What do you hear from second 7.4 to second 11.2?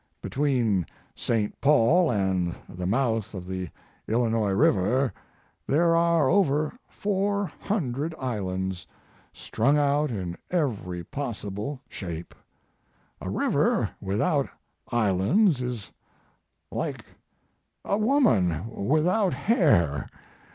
hundred islands, strung out in every